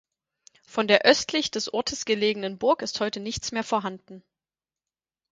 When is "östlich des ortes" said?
1.05-2.05